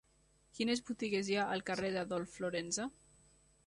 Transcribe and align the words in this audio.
Quines 0.59 0.81
botigues 0.87 1.31
hi 1.33 1.37
ha 1.37 1.45
al 1.59 1.63
carrer 1.69 1.95
d'Adolf 1.99 2.37
Florensa? 2.41 2.93